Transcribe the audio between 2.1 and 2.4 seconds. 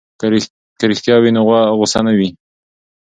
وي.